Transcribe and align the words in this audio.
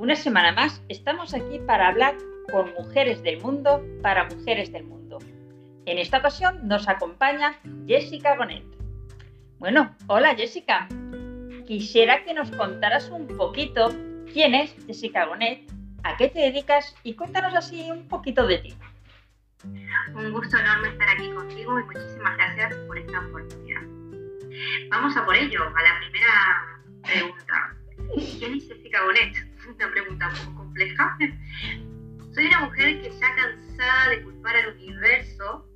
Una 0.00 0.16
semana 0.16 0.50
más 0.52 0.82
estamos 0.88 1.34
aquí 1.34 1.58
para 1.66 1.88
hablar 1.88 2.16
con 2.50 2.72
mujeres 2.72 3.22
del 3.22 3.38
mundo 3.42 3.84
para 4.00 4.24
mujeres 4.24 4.72
del 4.72 4.84
mundo. 4.84 5.18
En 5.84 5.98
esta 5.98 6.16
ocasión 6.16 6.66
nos 6.66 6.88
acompaña 6.88 7.60
Jessica 7.86 8.34
Gonet. 8.34 8.64
Bueno, 9.58 9.94
hola 10.06 10.34
Jessica. 10.34 10.88
Quisiera 11.66 12.24
que 12.24 12.32
nos 12.32 12.50
contaras 12.52 13.10
un 13.10 13.26
poquito 13.26 13.90
quién 14.32 14.54
es 14.54 14.74
Jessica 14.86 15.26
Gonet, 15.26 15.70
a 16.02 16.16
qué 16.16 16.28
te 16.28 16.38
dedicas 16.38 16.94
y 17.02 17.12
cuéntanos 17.12 17.54
así 17.54 17.90
un 17.90 18.08
poquito 18.08 18.46
de 18.46 18.56
ti. 18.56 18.74
Un 20.14 20.32
gusto 20.32 20.56
enorme 20.56 20.88
estar 20.88 21.10
aquí 21.10 21.30
contigo 21.30 21.78
y 21.78 21.84
muchísimas 21.84 22.38
gracias 22.38 22.74
por 22.86 22.96
esta 22.96 23.20
oportunidad. 23.20 23.82
Vamos 24.88 25.14
a 25.14 25.26
por 25.26 25.36
ello, 25.36 25.62
a 25.62 25.82
la 25.82 25.98
primera 26.00 26.80
pregunta. 27.02 27.76
¿Quién 28.38 28.54
es 28.54 28.66
Jessica 28.66 29.04
Bonet? 29.04 29.49
Una 29.76 29.90
pregunta 29.90 30.28
un 30.28 30.34
poco 30.34 30.58
compleja. 30.64 31.16
Soy 32.34 32.46
una 32.46 32.60
mujer 32.60 33.02
que 33.02 33.10
ya 33.10 33.34
cansada 33.36 34.10
de 34.10 34.22
culpar 34.22 34.56
al 34.56 34.74
universo, 34.74 35.66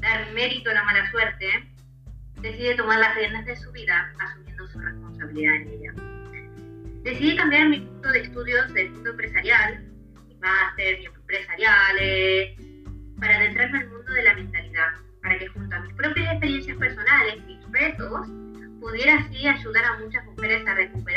dar 0.00 0.32
mérito 0.32 0.70
a 0.70 0.74
la 0.74 0.84
mala 0.84 1.10
suerte, 1.10 1.72
decide 2.40 2.74
tomar 2.76 2.98
las 2.98 3.14
riendas 3.16 3.46
de 3.46 3.56
su 3.56 3.70
vida 3.72 4.12
asumiendo 4.20 4.66
su 4.68 4.78
responsabilidad 4.78 5.54
en 5.56 5.68
ella. 5.68 5.92
Decidí 7.02 7.36
cambiar 7.36 7.68
mi 7.68 7.80
punto 7.80 8.08
de 8.10 8.20
estudios 8.20 8.72
del 8.74 8.90
mundo 8.90 9.10
empresarial, 9.10 9.84
mi 10.26 10.34
máster, 10.36 10.98
mi 10.98 11.06
empresariales, 11.06 12.58
para 13.18 13.36
adentrarme 13.36 13.78
al 13.78 13.88
mundo 13.88 14.12
de 14.12 14.22
la 14.22 14.34
mentalidad, 14.34 14.92
para 15.22 15.38
que 15.38 15.48
junto 15.48 15.74
a 15.74 15.80
mis 15.80 15.94
propias 15.94 16.30
experiencias 16.32 16.76
personales, 16.78 17.44
mis 17.46 17.72
retos, 17.72 18.28
pudiera 18.80 19.16
así 19.18 19.46
ayudar 19.46 19.84
a 19.84 19.98
muchas 19.98 20.24
mujeres 20.26 20.66
a 20.66 20.74
recuperar 20.74 21.15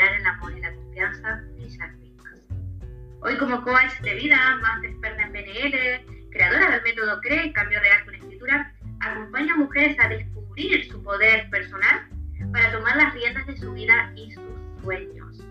como 3.40 3.62
coach 3.62 3.98
de 4.02 4.14
vida, 4.16 4.36
más 4.60 4.84
experta 4.84 5.22
en 5.22 5.32
PNL, 5.32 6.30
creadora 6.30 6.70
del 6.72 6.82
método 6.82 7.20
CRE, 7.22 7.52
Cambio 7.54 7.80
Real 7.80 8.04
con 8.04 8.14
Escritura, 8.14 8.72
acompaño 9.00 9.54
a 9.54 9.56
mujeres 9.56 9.96
a 9.98 10.08
descubrir 10.08 10.86
su 10.90 11.02
poder 11.02 11.48
personal 11.48 12.06
para 12.52 12.70
tomar 12.70 12.96
las 12.96 13.14
riendas 13.14 13.46
de 13.46 13.56
su 13.56 13.72
vida 13.72 14.12
y 14.14 14.30
sus 14.32 14.44
sueños. 14.82 15.42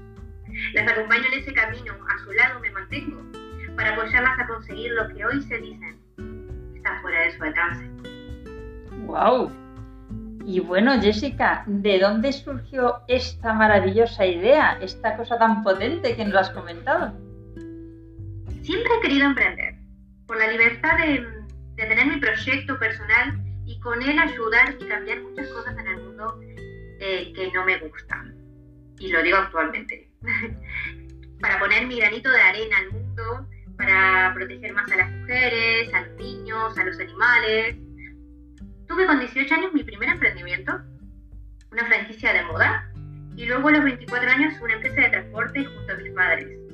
Las 0.73 0.87
acompaño 0.87 1.23
en 1.33 1.39
ese 1.39 1.51
camino, 1.51 1.93
a 2.07 2.23
su 2.23 2.31
lado 2.31 2.59
me 2.59 2.69
mantengo, 2.69 3.21
para 3.75 3.93
apoyarlas 3.93 4.39
a 4.39 4.47
conseguir 4.47 4.91
lo 4.91 5.07
que 5.09 5.25
hoy 5.25 5.41
se 5.41 5.57
dicen 5.57 5.99
está 6.75 7.01
fuera 7.01 7.21
de 7.21 7.37
su 7.37 7.43
alcance. 7.43 7.89
¡Wow! 9.07 9.51
Y 10.45 10.59
bueno, 10.59 11.01
Jessica, 11.01 11.63
¿de 11.65 11.99
dónde 11.99 12.33
surgió 12.33 13.01
esta 13.07 13.53
maravillosa 13.53 14.25
idea, 14.27 14.77
esta 14.79 15.17
cosa 15.17 15.39
tan 15.39 15.63
potente 15.63 16.15
que 16.15 16.25
nos 16.25 16.35
has 16.35 16.49
comentado? 16.51 17.28
Siempre 18.69 18.93
he 18.93 19.01
querido 19.01 19.25
emprender, 19.25 19.73
por 20.27 20.37
la 20.37 20.45
libertad 20.51 20.95
de, 20.99 21.25
tener 21.75 22.05
mi 22.05 22.17
proyecto 22.17 22.77
personal 22.77 23.43
y 23.65 23.79
con 23.79 23.99
él 24.03 24.19
ayudar 24.19 24.75
y 24.79 24.87
cambiar 24.87 25.21
muchas 25.21 25.47
cosas 25.49 25.75
en 25.75 25.87
el 25.87 26.03
mundo 26.03 26.39
eh, 26.99 27.33
que 27.33 27.51
no 27.51 27.65
me 27.65 27.79
gustan. 27.79 28.35
Y 28.99 29.07
lo 29.07 29.23
digo 29.23 29.37
actualmente. 29.37 30.11
Para 31.41 31.57
poner 31.57 31.87
mi 31.87 31.97
granito 31.97 32.29
de 32.29 32.41
arena 32.41 32.77
al 32.77 32.91
mundo, 32.91 33.49
para 33.75 34.33
proteger 34.35 34.71
más 34.73 34.91
a 34.91 34.97
las 34.97 35.09
mujeres, 35.09 35.91
a 35.91 36.01
los 36.01 36.15
niños, 36.17 36.77
a 36.77 36.83
los 36.83 36.99
animales 36.99 37.75
Tuve 38.87 39.07
con 39.07 39.19
18 39.19 39.51
años 39.55 39.73
mi 39.73 39.83
primer 39.83 40.09
emprendimiento, 40.09 40.79
una 41.71 41.85
franquicia 41.87 42.33
de 42.33 42.43
moda, 42.43 42.91
y 43.35 43.45
luego 43.45 43.69
a 43.69 43.71
los 43.71 43.83
24 43.83 44.29
años 44.29 44.53
una 44.61 44.73
empresa 44.73 45.01
de 45.01 45.09
transporte 45.09 45.65
junto 45.65 45.93
a 45.93 45.95
mis 45.95 46.11
padres. 46.11 46.68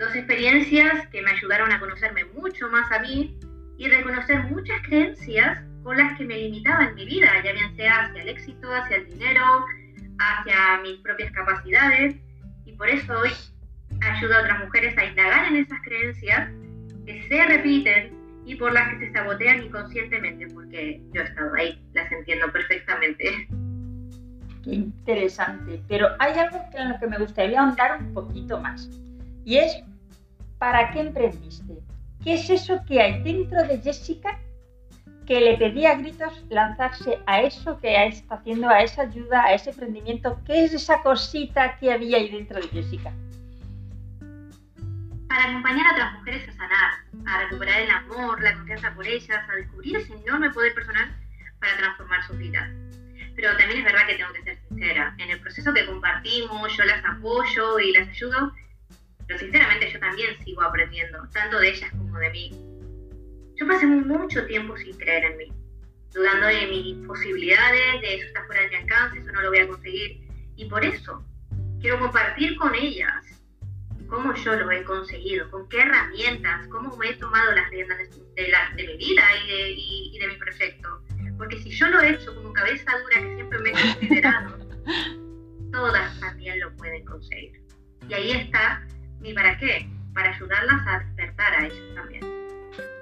Dos 0.00 0.16
experiencias 0.16 1.06
que 1.08 1.20
me 1.20 1.30
ayudaron 1.30 1.70
a 1.70 1.78
conocerme 1.78 2.24
mucho 2.24 2.70
más 2.70 2.90
a 2.90 3.00
mí 3.00 3.38
y 3.76 3.86
reconocer 3.86 4.44
muchas 4.44 4.80
creencias 4.82 5.62
con 5.82 5.98
las 5.98 6.16
que 6.16 6.24
me 6.24 6.38
limitaba 6.38 6.84
en 6.84 6.94
mi 6.94 7.04
vida, 7.04 7.30
ya 7.44 7.52
bien 7.52 7.76
sea 7.76 8.06
hacia 8.06 8.22
el 8.22 8.30
éxito, 8.30 8.72
hacia 8.72 8.96
el 8.96 9.06
dinero, 9.08 9.66
hacia 10.18 10.80
mis 10.82 11.00
propias 11.00 11.30
capacidades. 11.32 12.16
Y 12.64 12.72
por 12.72 12.88
eso 12.88 13.12
hoy 13.12 13.30
ayudo 14.00 14.36
a 14.36 14.40
otras 14.40 14.58
mujeres 14.60 14.96
a 14.96 15.04
indagar 15.04 15.48
en 15.48 15.56
esas 15.56 15.78
creencias 15.82 16.50
que 17.04 17.28
se 17.28 17.44
repiten 17.44 18.18
y 18.46 18.54
por 18.54 18.72
las 18.72 18.88
que 18.88 19.06
se 19.06 19.12
sabotean 19.12 19.64
inconscientemente, 19.64 20.46
porque 20.54 21.02
yo 21.12 21.20
he 21.20 21.24
estado 21.24 21.54
ahí, 21.56 21.78
las 21.92 22.10
entiendo 22.10 22.50
perfectamente. 22.50 23.46
Qué 24.64 24.70
interesante, 24.70 25.82
pero 25.88 26.08
hay 26.18 26.38
algo 26.38 26.58
en 26.72 26.88
lo 26.88 26.98
que 26.98 27.06
me 27.06 27.18
gustaría 27.18 27.60
ahondar 27.60 27.98
un 28.00 28.14
poquito 28.14 28.58
más, 28.58 28.88
y 29.44 29.56
es, 29.56 29.82
¿para 30.60 30.92
qué 30.92 31.00
emprendiste? 31.00 31.74
¿Qué 32.22 32.34
es 32.34 32.48
eso 32.50 32.80
que 32.86 33.00
hay 33.00 33.22
dentro 33.24 33.64
de 33.64 33.80
Jessica 33.80 34.38
que 35.26 35.40
le 35.40 35.56
pedía 35.56 35.92
a 35.92 35.94
gritos 35.96 36.44
lanzarse 36.50 37.18
a 37.26 37.40
eso 37.40 37.80
que 37.80 38.06
está 38.06 38.36
haciendo, 38.36 38.68
a 38.68 38.82
esa 38.82 39.02
ayuda, 39.02 39.42
a 39.42 39.54
ese 39.54 39.70
emprendimiento? 39.70 40.38
¿Qué 40.46 40.64
es 40.64 40.74
esa 40.74 41.02
cosita 41.02 41.76
que 41.78 41.92
había 41.92 42.18
ahí 42.18 42.30
dentro 42.30 42.60
de 42.60 42.68
Jessica? 42.68 43.12
para 45.30 45.44
acompañar 45.44 45.86
a 45.86 45.92
otras 45.92 46.12
mujeres 46.14 46.48
a 46.48 46.52
sanar, 46.54 46.92
a 47.24 47.38
recuperar 47.44 47.82
el 47.82 47.90
amor, 47.90 48.42
la 48.42 48.52
confianza 48.52 48.92
por 48.96 49.06
ellas, 49.06 49.48
a 49.48 49.54
descubrir 49.54 49.96
ese 49.96 50.12
enorme 50.12 50.50
poder 50.50 50.74
personal 50.74 51.16
para 51.60 51.76
transformar 51.76 52.26
su 52.26 52.32
vida. 52.32 52.68
Pero 53.36 53.56
también 53.56 53.78
es 53.78 53.84
verdad 53.84 54.08
que 54.08 54.16
tengo 54.16 54.32
que 54.32 54.42
ser 54.42 54.58
sincera, 54.68 55.14
en 55.18 55.30
el 55.30 55.40
proceso 55.40 55.72
que 55.72 55.86
compartimos, 55.86 56.76
yo 56.76 56.84
las 56.84 57.04
apoyo 57.04 57.78
y 57.78 57.92
las 57.92 58.08
ayudo, 58.08 58.52
pero 59.30 59.38
sinceramente 59.38 59.92
yo 59.92 60.00
también 60.00 60.44
sigo 60.44 60.60
aprendiendo, 60.60 61.22
tanto 61.32 61.60
de 61.60 61.68
ellas 61.68 61.88
como 61.92 62.18
de 62.18 62.30
mí. 62.30 62.50
Yo 63.54 63.68
pasé 63.68 63.86
mucho 63.86 64.44
tiempo 64.46 64.76
sin 64.76 64.96
creer 64.96 65.24
en 65.24 65.36
mí, 65.36 65.52
dudando 66.12 66.48
de 66.48 66.66
mis 66.66 67.06
posibilidades, 67.06 68.00
de 68.00 68.16
eso 68.16 68.26
está 68.26 68.44
fuera 68.46 68.62
de 68.62 68.70
mi 68.70 68.74
alcance, 68.74 69.20
eso 69.20 69.30
no 69.30 69.42
lo 69.42 69.50
voy 69.50 69.58
a 69.60 69.68
conseguir. 69.68 70.26
Y 70.56 70.64
por 70.64 70.84
eso 70.84 71.24
quiero 71.80 72.00
compartir 72.00 72.56
con 72.56 72.74
ellas 72.74 73.24
cómo 74.08 74.34
yo 74.34 74.56
lo 74.56 74.68
he 74.72 74.82
conseguido, 74.82 75.48
con 75.48 75.68
qué 75.68 75.82
herramientas, 75.82 76.66
cómo 76.66 76.96
me 76.96 77.10
he 77.10 77.14
tomado 77.14 77.52
las 77.52 77.70
riendas 77.70 77.98
de, 77.98 78.06
de, 78.34 78.84
mi 78.84 78.96
vida 78.96 79.22
y 79.46 80.18
de, 80.18 80.26
mi 80.26 80.36
proyecto. 80.38 81.04
Porque 81.38 81.56
si 81.58 81.70
yo 81.70 81.86
lo 81.86 82.00
he 82.00 82.14
hecho 82.14 82.34
como 82.34 82.52
cabeza 82.52 82.98
dura 82.98 83.20
que 83.20 83.34
siempre 83.36 83.58
me 83.60 83.68
he 83.68 83.72
considerado, 83.74 84.58
todas 85.70 86.18
también 86.18 86.58
lo 86.58 86.74
pueden 86.74 87.04
conseguir. 87.04 87.62
Y 88.08 88.14
ahí 88.14 88.32
está 88.32 88.84
mi 89.20 89.32
para 89.34 89.56
qué, 89.58 89.88
para 90.14 90.30
ayudarlas 90.30 90.86
a 90.86 90.98
despertar 91.00 91.54
a 91.54 91.66
ellas 91.66 91.94
también. 91.94 92.24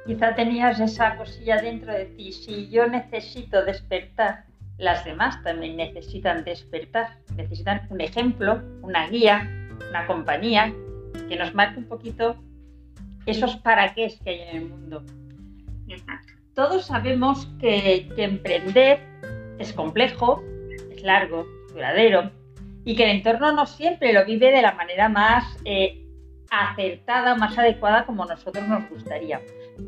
Quizá 0.07 0.35
tenías 0.35 0.81
esa 0.81 1.17
cosilla 1.17 1.61
dentro 1.61 1.93
de 1.93 2.07
ti, 2.07 2.33
si 2.33 2.71
yo 2.71 2.87
necesito 2.87 3.65
despertar, 3.65 4.45
las 4.79 5.05
demás 5.05 5.43
también 5.43 5.77
necesitan 5.77 6.45
despertar, 6.45 7.19
necesitan 7.37 7.87
un 7.91 8.01
ejemplo, 8.01 8.63
una 8.83 9.09
guía, 9.09 9.49
una 9.91 10.07
compañía 10.07 10.73
que 11.29 11.37
nos 11.37 11.55
marque 11.55 11.81
un 11.81 11.89
poquito 11.89 12.37
esos 13.27 13.57
para 13.57 13.93
qué 13.95 14.09
que 14.25 14.31
hay 14.31 14.41
en 14.41 14.57
el 14.57 14.69
mundo. 14.69 15.05
Todos 16.55 16.87
sabemos 16.87 17.47
que, 17.61 18.09
emprender 18.17 19.01
es 19.59 19.73
complejo, 19.73 20.43
es 20.91 21.03
largo, 21.03 21.47
duradero 21.73 22.33
y 22.85 22.97
que 22.97 23.05
el 23.05 23.11
entorno 23.11 23.53
no 23.53 23.67
siempre 23.67 24.13
lo 24.13 24.25
vive 24.25 24.51
de 24.51 24.63
la 24.63 24.73
manera 24.73 25.09
más 25.09 25.45
eh, 25.65 26.08
acertada 26.51 27.35
más 27.35 27.57
adecuada 27.59 28.07
como 28.07 28.25
nosotros 28.25 28.67
nos 28.67 28.89
gustaría. 28.89 29.41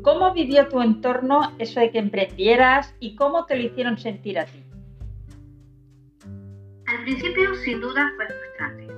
¿Cómo 0.03 0.33
vivió 0.33 0.67
tu 0.67 0.81
entorno 0.81 1.53
eso 1.59 1.79
de 1.79 1.91
que 1.91 1.99
emprendieras 1.99 2.95
y 2.99 3.15
cómo 3.15 3.45
te 3.45 3.55
lo 3.55 3.63
hicieron 3.63 3.97
sentir 3.97 4.39
a 4.39 4.45
ti? 4.45 4.63
Al 6.87 7.03
principio, 7.03 7.53
sin 7.55 7.81
duda, 7.81 8.11
fue 8.15 8.27
frustrante 8.27 8.91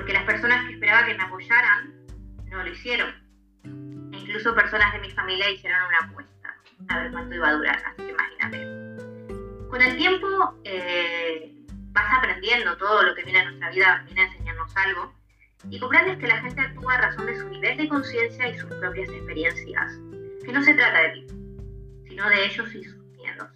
porque 0.00 0.12
las 0.12 0.24
personas 0.24 0.66
que 0.66 0.74
esperaba 0.74 1.06
que 1.06 1.14
me 1.14 1.22
apoyaran 1.22 1.94
no 2.46 2.62
lo 2.62 2.70
hicieron. 2.70 3.10
E 3.64 4.18
incluso 4.18 4.54
personas 4.54 4.92
de 4.92 5.00
mi 5.00 5.10
familia 5.10 5.50
hicieron 5.50 5.78
una 5.88 6.10
apuesta 6.10 6.56
a 6.88 6.98
ver 6.98 7.12
cuánto 7.12 7.34
iba 7.34 7.48
a 7.48 7.52
durar, 7.52 7.82
así 7.84 8.02
que 8.02 8.10
imagínate. 8.10 9.68
Con 9.68 9.82
el 9.82 9.96
tiempo 9.96 10.26
eh, 10.64 11.52
vas 11.92 12.18
aprendiendo 12.18 12.76
todo 12.76 13.02
lo 13.02 13.14
que 13.14 13.24
viene 13.24 13.40
a 13.40 13.44
nuestra 13.44 13.70
vida, 13.70 14.02
viene 14.06 14.22
a 14.22 14.24
enseñarnos 14.24 14.76
algo, 14.76 15.12
y 15.68 15.78
comprendes 15.78 16.18
que 16.18 16.26
la 16.26 16.38
gente 16.38 16.60
actúa 16.60 16.94
a 16.94 17.00
razón 17.02 17.26
de 17.26 17.36
su 17.36 17.48
nivel 17.48 17.76
de 17.76 17.88
conciencia 17.88 18.48
y 18.48 18.58
sus 18.58 18.70
propias 18.70 19.10
experiencias, 19.10 20.00
que 20.44 20.52
no 20.52 20.62
se 20.62 20.74
trata 20.74 21.02
de 21.02 21.08
ti, 21.10 21.26
sino 22.08 22.28
de 22.28 22.44
ellos 22.46 22.74
y 22.74 22.84
sus 22.84 23.04
miedos. 23.16 23.50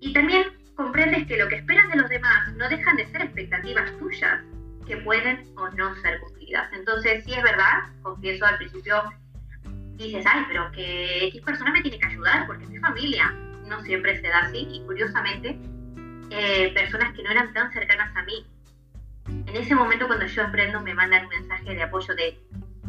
Y 0.00 0.12
también 0.12 0.44
comprendes 0.76 1.26
que 1.26 1.38
lo 1.38 1.48
que 1.48 1.56
esperas 1.56 1.88
de 1.90 1.96
los 1.96 2.08
demás 2.08 2.52
no 2.56 2.68
dejan 2.68 2.96
de 2.96 3.06
ser 3.06 3.22
expectativas 3.22 3.96
tuyas, 3.98 4.40
que 4.86 4.98
pueden 4.98 5.44
o 5.56 5.68
no 5.70 5.94
ser 6.02 6.20
cumplidas. 6.20 6.70
Entonces, 6.72 7.24
sí 7.24 7.32
es 7.32 7.42
verdad, 7.42 7.84
confieso 8.02 8.44
al 8.44 8.58
principio, 8.58 9.02
dices, 9.96 10.24
ay, 10.26 10.44
pero 10.48 10.70
que 10.72 11.28
X 11.28 11.40
persona 11.42 11.72
me 11.72 11.80
tiene 11.80 11.98
que 11.98 12.06
ayudar 12.06 12.46
porque 12.46 12.64
es 12.64 12.70
mi 12.70 12.78
familia. 12.78 13.30
No 13.66 13.80
siempre 13.82 14.20
se 14.20 14.28
da 14.28 14.40
así 14.40 14.68
y 14.70 14.84
curiosamente, 14.84 15.58
eh, 16.30 16.72
personas 16.74 17.14
que 17.14 17.22
no 17.22 17.30
eran 17.30 17.52
tan 17.54 17.72
cercanas 17.72 18.14
a 18.14 18.22
mí, 18.24 18.46
en 19.54 19.62
ese 19.62 19.74
momento 19.74 20.08
cuando 20.08 20.26
yo 20.26 20.42
emprendo 20.42 20.80
me 20.80 20.94
mandan 20.94 21.24
un 21.24 21.28
mensaje 21.28 21.74
de 21.74 21.82
apoyo 21.84 22.12
de 22.16 22.36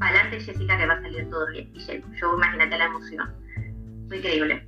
adelante 0.02 0.40
Jessica 0.40 0.76
que 0.76 0.88
va 0.88 0.96
a 0.96 1.02
salir 1.02 1.30
todo 1.30 1.48
bien. 1.52 1.72
Y 1.76 1.80
yo 1.80 2.36
imagínate 2.36 2.78
la 2.78 2.86
emoción. 2.86 3.34
Muy 4.08 4.18
increíble. 4.18 4.68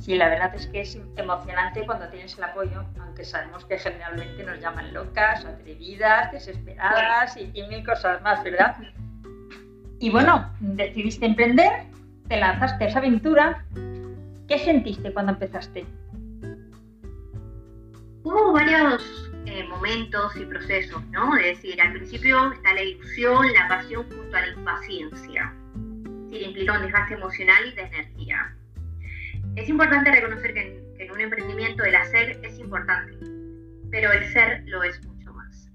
Sí, 0.00 0.16
la 0.16 0.28
verdad 0.28 0.54
es 0.54 0.66
que 0.66 0.82
es 0.82 0.98
emocionante 1.16 1.86
cuando 1.86 2.08
tienes 2.08 2.36
el 2.36 2.44
apoyo, 2.44 2.84
aunque 3.00 3.24
sabemos 3.24 3.64
que 3.64 3.78
generalmente 3.78 4.44
nos 4.44 4.60
llaman 4.60 4.92
locas, 4.92 5.46
atrevidas, 5.46 6.30
desesperadas 6.30 7.38
y, 7.38 7.62
mil 7.70 7.82
cosas 7.86 8.20
más, 8.20 8.44
¿verdad? 8.44 8.76
Y 10.00 10.10
bueno, 10.10 10.52
decidiste 10.60 11.24
emprender, 11.24 11.86
te 12.28 12.36
lanzaste 12.36 12.84
a 12.84 12.88
esa 12.88 12.98
aventura. 12.98 13.64
¿Qué 14.46 14.58
sentiste 14.58 15.10
cuando 15.10 15.32
empezaste? 15.32 15.86
Hubo 18.24 18.52
varios 18.52 19.23
eh, 19.54 19.62
momentos 19.68 20.34
y 20.34 20.44
procesos, 20.46 21.00
¿no? 21.10 21.36
Es 21.36 21.62
decir, 21.62 21.80
al 21.80 21.92
principio 21.92 22.52
está 22.52 22.74
la 22.74 22.82
ilusión, 22.82 23.52
la 23.52 23.68
pasión 23.68 24.04
junto 24.10 24.36
a 24.36 24.40
la 24.40 24.48
impaciencia. 24.48 25.54
Sí, 26.28 26.38
implica 26.44 26.72
un 26.72 26.82
desgaste 26.82 27.14
emocional 27.14 27.64
y 27.64 27.72
de 27.76 27.82
energía. 27.82 28.52
Es 29.54 29.68
importante 29.68 30.10
reconocer 30.10 30.54
que 30.54 30.82
en, 30.98 31.10
un 31.12 31.20
emprendimiento 31.20 31.84
el 31.84 31.94
hacer 31.94 32.40
es 32.42 32.58
importante, 32.58 33.16
pero 33.92 34.10
el 34.10 34.24
ser 34.32 34.64
lo 34.66 34.82
es 34.82 35.00
mucho 35.06 35.32
más. 35.32 35.70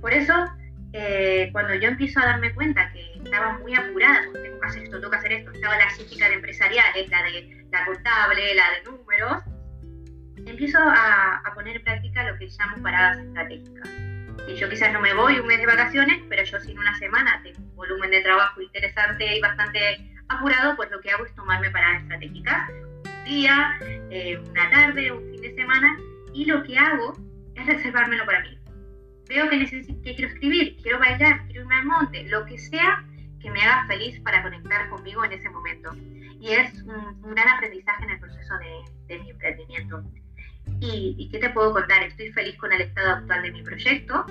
Por 0.00 0.12
eso, 0.12 0.44
eh, 0.92 1.48
cuando 1.50 1.74
yo 1.74 1.88
empiezo 1.88 2.20
a 2.20 2.26
darme 2.26 2.54
cuenta 2.54 2.92
que 2.92 3.14
estaba 3.16 3.58
muy 3.58 3.74
apurada, 3.74 4.20
tengo 4.32 4.60
que 4.60 4.66
hacer 4.68 4.84
esto, 4.84 5.00
tengo 5.00 5.10
que 5.10 5.16
hacer 5.16 5.32
esto, 5.32 5.50
estaba 5.50 5.76
la 5.76 5.88
chica 6.08 6.28
de 6.28 6.34
empresariales, 6.36 7.08
la 7.10 7.22
de 7.24 7.66
la 7.72 7.84
contable, 7.84 8.54
la 8.54 8.64
de 8.70 8.92
números, 8.92 9.42
empiezo 10.46 10.78
a, 10.78 11.42
a 11.44 11.54
poner 11.54 11.76
en 11.76 11.82
práctica 11.84 12.24
que 12.46 12.56
llamo 12.58 12.82
paradas 12.82 13.18
estratégicas. 13.18 13.90
Y 14.48 14.54
yo 14.54 14.68
quizás 14.68 14.92
no 14.92 15.00
me 15.00 15.12
voy 15.14 15.38
un 15.38 15.46
mes 15.46 15.58
de 15.58 15.66
vacaciones, 15.66 16.22
pero 16.28 16.44
yo 16.44 16.60
sin 16.60 16.78
una 16.78 16.96
semana 16.98 17.40
tengo 17.42 17.58
un 17.58 17.74
volumen 17.74 18.10
de 18.10 18.20
trabajo 18.20 18.60
interesante 18.60 19.36
y 19.36 19.40
bastante 19.40 19.98
apurado, 20.28 20.76
pues 20.76 20.90
lo 20.90 21.00
que 21.00 21.10
hago 21.10 21.24
es 21.24 21.34
tomarme 21.34 21.70
paradas 21.70 22.02
estratégicas, 22.02 22.70
un 22.70 23.24
día, 23.24 23.78
eh, 24.10 24.38
una 24.50 24.70
tarde, 24.70 25.10
un 25.10 25.30
fin 25.30 25.40
de 25.40 25.54
semana, 25.54 25.96
y 26.32 26.44
lo 26.44 26.62
que 26.62 26.78
hago 26.78 27.14
es 27.54 27.66
reservármelo 27.66 28.24
para 28.24 28.42
mí. 28.42 28.58
Veo 29.28 29.48
que, 29.48 29.56
necesito, 29.56 30.00
que 30.02 30.14
quiero 30.14 30.32
escribir, 30.32 30.76
quiero 30.80 31.00
bailar, 31.00 31.44
quiero 31.46 31.62
irme 31.62 31.74
al 31.74 31.86
monte, 31.86 32.24
lo 32.24 32.44
que 32.46 32.58
sea 32.58 33.04
que 33.40 33.50
me 33.50 33.60
haga 33.62 33.86
feliz 33.86 34.20
para 34.20 34.42
conectar 34.42 34.88
conmigo 34.88 35.24
en 35.24 35.32
ese 35.32 35.48
momento. 35.50 35.90
Y 36.40 36.50
es 36.50 36.82
un, 36.82 37.34
gran 37.34 37.48
aprendizaje 37.48 38.04
en 38.04 38.10
el 38.10 38.20
proceso 38.20 38.54
de, 38.58 39.14
de 39.14 39.22
mi 39.22 39.30
emprendimiento. 39.30 40.04
Y, 40.80 41.28
qué 41.30 41.38
te 41.38 41.50
puedo 41.50 41.72
contar? 41.72 42.02
Estoy 42.02 42.32
feliz 42.32 42.56
con 42.56 42.72
el 42.72 42.82
estado 42.82 43.16
actual 43.16 43.42
de 43.42 43.52
mi 43.52 43.62
proyecto. 43.62 44.26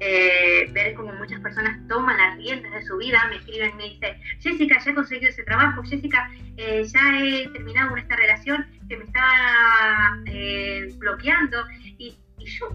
Eh, 0.00 0.68
ver 0.72 0.94
cómo 0.94 1.12
muchas 1.14 1.40
personas 1.40 1.76
toman 1.88 2.16
las 2.16 2.36
riendas 2.36 2.72
de 2.72 2.82
su 2.82 2.96
vida, 2.98 3.26
me 3.28 3.36
escriben 3.36 3.70
y 3.70 3.74
me 3.74 3.84
dicen, 3.84 4.20
Jessica, 4.40 4.78
ya 4.78 4.90
he 4.90 4.94
conseguido 4.94 5.30
ese 5.30 5.42
trabajo, 5.44 5.82
Jessica, 5.82 6.30
eh, 6.56 6.84
ya 6.84 7.20
he 7.20 7.48
terminado 7.48 7.90
con 7.90 7.98
esta 7.98 8.16
relación 8.16 8.66
que 8.88 8.96
me 8.96 9.04
estaba 9.04 10.18
eh, 10.26 10.88
bloqueando. 10.98 11.64
Y, 11.98 12.16
yo, 12.38 12.68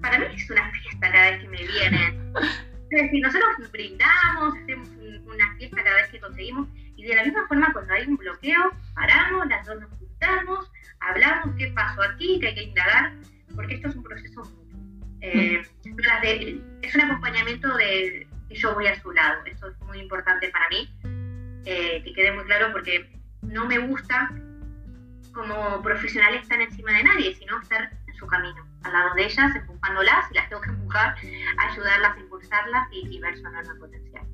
para 0.00 0.18
mí 0.18 0.26
es 0.34 0.50
una 0.50 0.70
fiesta 0.72 1.12
cada 1.12 1.30
vez 1.30 1.40
que 1.42 1.48
me 1.48 1.58
vienen. 1.58 2.32
Es 2.92 3.04
decir, 3.04 3.22
nosotros 3.22 3.72
brindamos, 3.72 4.54
hacemos 4.54 4.90
una 5.24 5.56
fiesta 5.56 5.82
cada 5.82 5.96
vez 5.96 6.10
que 6.10 6.20
conseguimos, 6.20 6.68
y 6.94 7.04
de 7.04 7.14
la 7.14 7.24
misma 7.24 7.48
forma 7.48 7.72
cuando 7.72 7.94
hay 7.94 8.06
un 8.06 8.18
bloqueo, 8.18 8.70
paramos, 8.94 9.46
las 9.48 9.66
dos 9.66 9.80
nos 9.80 9.90
juntamos, 9.98 10.70
hablamos 11.02 11.54
qué 11.56 11.68
pasó 11.68 12.02
aquí, 12.02 12.38
que 12.40 12.48
hay 12.48 12.54
que 12.54 12.62
indagar, 12.64 13.14
porque 13.54 13.74
esto 13.74 13.88
es 13.88 13.96
un 13.96 14.02
proceso 14.02 14.42
eh, 15.22 15.62
es 16.82 16.94
un 16.96 17.00
acompañamiento 17.00 17.74
de 17.76 18.26
que 18.48 18.54
yo 18.56 18.74
voy 18.74 18.88
a 18.88 19.00
su 19.00 19.12
lado. 19.12 19.44
Eso 19.46 19.68
es 19.68 19.78
muy 19.86 20.00
importante 20.00 20.48
para 20.50 20.68
mí, 20.68 20.92
eh, 21.64 22.02
que 22.04 22.12
quede 22.12 22.32
muy 22.32 22.44
claro, 22.44 22.72
porque 22.72 23.08
no 23.42 23.66
me 23.66 23.78
gusta 23.78 24.30
como 25.32 25.80
profesional 25.80 26.34
estar 26.34 26.60
encima 26.60 26.92
de 26.92 27.04
nadie, 27.04 27.34
sino 27.36 27.60
estar 27.60 27.90
en 28.06 28.14
su 28.14 28.26
camino, 28.26 28.66
al 28.82 28.92
lado 28.92 29.14
de 29.14 29.24
ellas, 29.24 29.54
empujándolas, 29.54 30.30
y 30.30 30.34
las 30.34 30.48
tengo 30.48 30.60
que 30.60 30.70
empujar, 30.70 31.14
ayudarlas, 31.70 32.18
impulsarlas 32.18 32.88
y, 32.92 33.18
ver 33.18 33.38
su 33.38 33.46
enorme 33.46 33.74
potencial. 33.76 34.26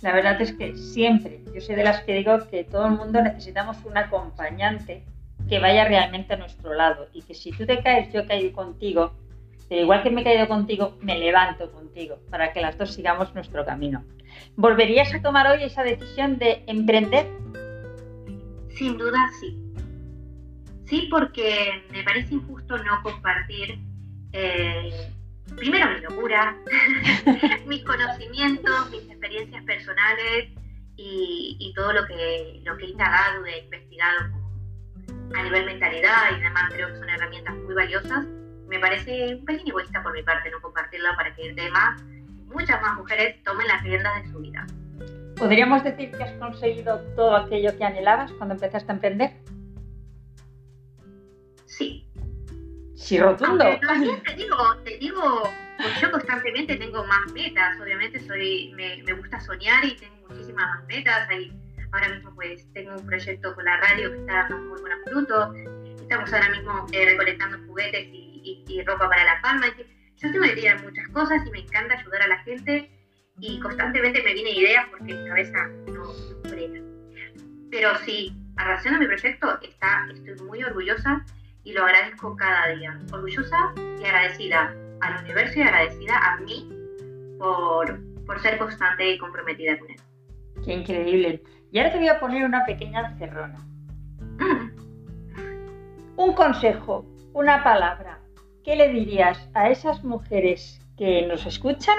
La 0.00 0.12
verdad 0.12 0.40
es 0.40 0.52
que 0.52 0.74
siempre, 0.76 1.42
yo 1.52 1.60
soy 1.60 1.74
de 1.74 1.84
las 1.84 2.02
que 2.04 2.14
digo 2.14 2.48
que 2.48 2.64
todo 2.64 2.86
el 2.86 2.92
mundo 2.92 3.20
necesitamos 3.20 3.84
un 3.84 3.98
acompañante 3.98 5.04
que 5.48 5.58
vaya 5.58 5.84
realmente 5.84 6.34
a 6.34 6.36
nuestro 6.36 6.74
lado 6.74 7.08
y 7.12 7.22
que 7.22 7.34
si 7.34 7.50
tú 7.52 7.64
te 7.66 7.82
caes, 7.82 8.12
yo 8.12 8.26
caigo 8.26 8.52
contigo, 8.52 9.14
pero 9.68 9.82
igual 9.82 10.02
que 10.02 10.10
me 10.10 10.20
he 10.20 10.24
caído 10.24 10.46
contigo, 10.46 10.96
me 11.00 11.18
levanto 11.18 11.70
contigo 11.72 12.18
para 12.30 12.52
que 12.52 12.60
las 12.60 12.76
dos 12.76 12.92
sigamos 12.94 13.34
nuestro 13.34 13.64
camino. 13.64 14.04
¿Volverías 14.56 15.12
a 15.14 15.22
tomar 15.22 15.46
hoy 15.46 15.64
esa 15.64 15.82
decisión 15.82 16.38
de 16.38 16.62
emprender? 16.66 17.26
Sin 18.70 18.96
duda 18.98 19.18
sí. 19.40 19.58
Sí, 20.84 21.08
porque 21.10 21.82
me 21.90 22.02
parece 22.02 22.34
injusto 22.34 22.78
no 22.78 23.02
compartir 23.02 23.78
eh, 24.32 24.90
primero 25.56 25.90
mi 25.90 26.00
locura, 26.00 26.56
mis 27.66 27.82
conocimientos, 27.84 28.90
mis 28.90 29.02
experiencias 29.10 29.64
personales 29.64 30.48
y, 30.96 31.56
y, 31.58 31.72
todo 31.74 31.92
lo 31.92 32.06
que, 32.06 32.60
lo 32.64 32.76
que 32.76 32.84
he 32.86 32.90
indagado 32.90 33.46
e 33.46 33.64
investigado 33.64 34.37
a 35.34 35.42
nivel 35.42 35.66
mentalidad 35.66 36.36
y 36.36 36.40
demás, 36.40 36.72
creo 36.72 36.88
que 36.88 36.98
son 36.98 37.08
herramientas 37.08 37.54
muy 37.56 37.74
valiosas. 37.74 38.26
Me 38.68 38.78
parece 38.78 39.34
un 39.36 39.44
pelín 39.44 39.68
egoísta 39.68 40.02
por 40.02 40.12
mi 40.12 40.22
parte 40.22 40.50
no 40.50 40.60
compartirla 40.60 41.14
para 41.16 41.34
que 41.34 41.52
demás, 41.54 42.02
muchas 42.46 42.80
más 42.82 42.96
mujeres 42.96 43.42
tomen 43.44 43.66
las 43.66 43.82
riendas 43.82 44.22
de 44.22 44.30
su 44.30 44.38
vida. 44.40 44.66
¿Podríamos 45.36 45.84
decir 45.84 46.10
que 46.10 46.22
has 46.22 46.32
conseguido 46.32 47.00
todo 47.14 47.36
aquello 47.36 47.76
que 47.76 47.84
anhelabas 47.84 48.32
cuando 48.32 48.54
empezaste 48.54 48.90
a 48.90 48.94
emprender? 48.94 49.32
Sí. 51.66 52.10
Sí, 52.96 53.20
rotundo. 53.20 53.64
te 54.24 54.34
digo, 54.34 54.56
te 54.84 54.98
digo, 54.98 55.42
pues 55.76 56.00
yo 56.00 56.10
constantemente 56.10 56.76
tengo 56.76 57.04
más 57.06 57.32
metas, 57.32 57.80
obviamente 57.80 58.18
soy, 58.26 58.72
me, 58.74 59.02
me 59.04 59.12
gusta 59.12 59.40
soñar 59.40 59.84
y 59.84 59.96
tengo 59.96 60.16
muchísimas 60.28 60.66
más 60.66 60.84
metas. 60.86 61.28
Hay, 61.30 61.52
Ahora 61.92 62.08
mismo 62.10 62.34
pues 62.34 62.70
tengo 62.74 62.92
un 62.92 63.06
proyecto 63.06 63.54
con 63.54 63.64
la 63.64 63.78
radio 63.80 64.12
que 64.12 64.18
está 64.18 64.46
dando 64.48 64.58
muy 64.58 64.80
buenos 64.80 64.98
frutos. 65.06 65.56
Estamos 66.00 66.32
ahora 66.32 66.50
mismo 66.50 66.86
eh, 66.92 67.04
recolectando 67.06 67.58
juguetes 67.66 68.08
y, 68.12 68.82
ropa 68.86 69.08
para 69.08 69.24
la 69.24 69.40
palma. 69.42 69.66
Yo 70.16 70.32
tengo 70.32 70.44
ideas 70.44 70.80
en 70.80 70.88
muchas 70.88 71.08
cosas 71.08 71.46
y 71.46 71.50
me 71.50 71.60
encanta 71.60 71.94
ayudar 71.94 72.22
a 72.22 72.28
la 72.28 72.38
gente 72.44 72.90
y 73.40 73.60
constantemente 73.60 74.22
me 74.22 74.34
vienen 74.34 74.56
ideas 74.56 74.86
porque 74.90 75.14
mi 75.14 75.28
cabeza 75.28 75.68
no, 75.86 76.04
frena. 76.48 76.80
Pero 77.70 77.94
sí, 78.04 78.34
a 78.56 78.64
razón 78.64 78.94
de 78.94 79.00
mi 79.00 79.06
proyecto 79.06 79.58
está, 79.62 80.06
estoy 80.12 80.46
muy 80.46 80.62
orgullosa 80.62 81.24
y 81.64 81.72
lo 81.72 81.84
agradezco 81.84 82.36
cada 82.36 82.68
día. 82.74 82.98
Orgullosa 83.12 83.74
y 83.76 84.04
agradecida 84.04 84.74
al 85.00 85.24
universo 85.24 85.58
y 85.58 85.62
agradecida 85.62 86.18
a 86.18 86.36
mí 86.38 86.68
por, 87.38 87.98
por 88.24 88.40
ser 88.40 88.58
constante 88.58 89.10
y 89.10 89.18
comprometida 89.18 89.78
con 89.78 89.90
él. 89.90 90.00
Qué 90.64 90.72
increíble. 90.72 91.42
Y 91.70 91.78
ahora 91.78 91.92
te 91.92 91.98
voy 91.98 92.08
a 92.08 92.20
poner 92.20 92.44
una 92.44 92.64
pequeña 92.64 93.16
cerrona. 93.18 93.58
Un 96.16 96.32
consejo, 96.32 97.04
una 97.32 97.62
palabra. 97.62 98.18
¿Qué 98.64 98.74
le 98.74 98.88
dirías 98.88 99.48
a 99.54 99.70
esas 99.70 100.02
mujeres 100.02 100.80
que 100.96 101.26
nos 101.26 101.46
escuchan 101.46 101.96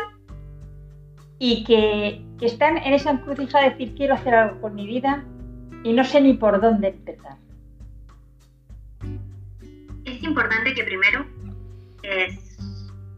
y 1.38 1.64
que, 1.64 2.26
están 2.46 2.78
en 2.78 2.94
esa 2.94 3.12
encrucijada 3.12 3.66
de 3.66 3.72
decir 3.72 3.96
quiero 3.96 4.14
hacer 4.14 4.34
algo 4.34 4.62
con 4.62 4.76
mi 4.76 4.88
vida 4.88 5.26
y 5.84 5.94
no 5.94 6.04
sé 6.04 6.22
ni 6.22 6.34
por 6.34 6.60
dónde 6.62 6.90
empezar? 6.90 7.38
Es 10.06 10.24
importante 10.24 10.74
que 10.74 10.84
primero 10.84 11.26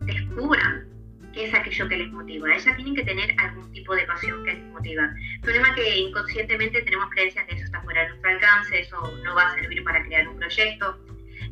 descubran 0.01 0.90
qué 1.33 1.45
es 1.45 1.53
aquello 1.53 1.87
que 1.87 1.97
les 1.97 2.11
motiva. 2.11 2.53
Ellas 2.53 2.75
tienen 2.75 2.95
que 2.95 3.03
tener 3.03 3.33
algún 3.37 3.71
tipo 3.71 3.95
de 3.95 4.05
pasión 4.05 4.43
que 4.43 4.53
les 4.53 4.63
motiva. 4.65 5.13
El 5.35 5.41
problema 5.41 5.69
es 5.69 5.75
que 5.75 5.97
inconscientemente 5.97 6.81
tenemos 6.81 7.09
creencias 7.09 7.47
de 7.47 7.55
eso 7.55 7.65
está 7.65 7.81
fuera 7.81 8.01
de 8.03 8.09
nuestro 8.09 8.29
alcance, 8.29 8.79
eso 8.79 9.17
no 9.23 9.35
va 9.35 9.43
a 9.43 9.55
servir 9.55 9.83
para 9.83 10.03
crear 10.03 10.27
un 10.27 10.37
proyecto. 10.37 10.97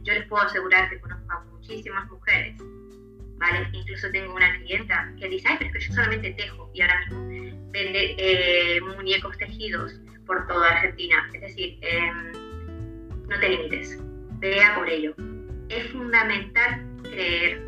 Yo 0.03 0.13
les 0.13 0.25
puedo 0.27 0.43
asegurar 0.43 0.89
que 0.89 1.00
conozco 1.00 1.31
a 1.31 1.43
muchísimas 1.45 2.09
mujeres, 2.09 2.55
¿vale? 3.38 3.67
Incluso 3.74 4.09
tengo 4.12 4.33
una 4.33 4.55
clienta 4.59 5.12
que 5.19 5.29
dice, 5.29 5.48
ay, 5.50 5.55
pero 5.59 5.69
es 5.69 5.74
que 5.74 5.89
yo 5.89 5.93
solamente 5.93 6.31
tejo 6.31 6.69
y 6.74 6.81
ahora 6.81 7.00
mismo 7.00 7.27
vende 7.71 8.15
eh, 8.17 8.81
muñecos 8.81 9.38
tejidos 9.38 10.00
por 10.25 10.48
toda 10.48 10.69
Argentina. 10.69 11.29
Es 11.33 11.41
decir, 11.41 11.77
em, 11.81 12.31
no 13.27 13.39
te 13.39 13.50
limites, 13.50 14.00
vea 14.39 14.75
por 14.75 14.89
ello. 14.89 15.13
Es 15.69 15.88
fundamental 15.91 16.86
creer 17.03 17.62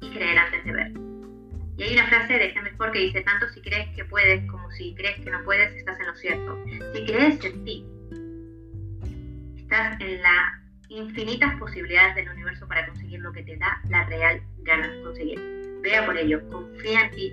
y 0.00 0.10
creer 0.10 0.38
antes 0.38 0.64
de 0.64 0.72
ver. 0.72 1.03
Y 1.76 1.82
hay 1.82 1.94
una 1.94 2.06
frase 2.06 2.34
de 2.34 2.52
Henry 2.54 2.70
Ford 2.76 2.92
que 2.92 3.00
dice, 3.00 3.22
tanto 3.22 3.48
si 3.48 3.60
crees 3.60 3.88
que 3.96 4.04
puedes 4.04 4.48
como 4.50 4.70
si 4.72 4.94
crees 4.94 5.18
que 5.20 5.30
no 5.30 5.42
puedes, 5.44 5.74
estás 5.74 5.98
en 5.98 6.06
lo 6.06 6.14
cierto. 6.14 6.58
Si 6.94 7.04
crees 7.04 7.44
en 7.44 7.64
ti, 7.64 7.86
estás 9.56 10.00
en 10.00 10.22
las 10.22 10.64
infinitas 10.88 11.58
posibilidades 11.58 12.14
del 12.14 12.28
universo 12.28 12.68
para 12.68 12.86
conseguir 12.86 13.20
lo 13.20 13.32
que 13.32 13.42
te 13.42 13.56
da 13.56 13.80
la 13.88 14.04
real 14.04 14.40
gana 14.58 14.88
de 14.88 15.02
conseguir. 15.02 15.40
vea 15.82 16.06
por 16.06 16.16
ello, 16.16 16.48
confía 16.48 17.06
en 17.06 17.10
ti 17.10 17.32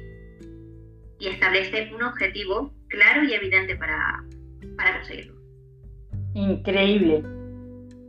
y 1.19 1.27
establece 1.27 1.93
un 1.93 2.01
objetivo 2.01 2.73
claro 2.87 3.23
y 3.23 3.33
evidente 3.33 3.75
para, 3.75 4.23
para 4.75 4.97
conseguirlo. 4.97 5.35
Increíble. 6.33 7.23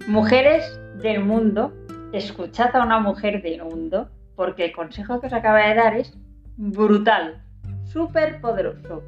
Mujeres 0.09 0.65
del 1.03 1.21
mundo, 1.21 1.73
escuchad 2.13 2.75
a 2.75 2.85
una 2.85 2.99
mujer 2.99 3.43
del 3.43 3.63
mundo, 3.63 4.11
porque 4.37 4.67
el 4.67 4.73
consejo 4.73 5.21
que 5.21 5.27
os 5.27 5.33
acaba 5.33 5.67
de 5.67 5.75
dar 5.75 5.97
es 5.97 6.17
brutal, 6.57 7.43
súper 7.85 8.41
poderoso. 8.41 9.03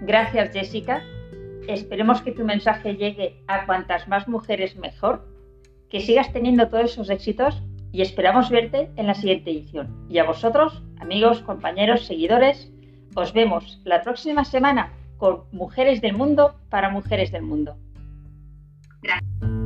Gracias 0.00 0.52
Jessica. 0.52 1.02
Esperemos 1.68 2.20
que 2.20 2.32
tu 2.32 2.44
mensaje 2.44 2.96
llegue 2.96 3.42
a 3.46 3.64
cuantas 3.66 4.06
más 4.06 4.28
mujeres 4.28 4.76
mejor, 4.76 5.26
que 5.88 6.00
sigas 6.00 6.32
teniendo 6.32 6.68
todos 6.68 6.92
esos 6.92 7.08
éxitos 7.08 7.62
y 7.90 8.02
esperamos 8.02 8.50
verte 8.50 8.90
en 8.96 9.06
la 9.06 9.14
siguiente 9.14 9.50
edición. 9.50 10.06
Y 10.08 10.18
a 10.18 10.24
vosotros, 10.24 10.82
amigos, 10.98 11.40
compañeros, 11.40 12.04
seguidores, 12.06 12.70
os 13.14 13.32
vemos 13.32 13.80
la 13.84 14.02
próxima 14.02 14.44
semana 14.44 14.92
con 15.16 15.44
Mujeres 15.52 16.00
del 16.00 16.14
Mundo 16.14 16.56
para 16.68 16.90
Mujeres 16.90 17.30
del 17.30 17.42
Mundo. 17.42 17.76
Gracias. 19.00 19.63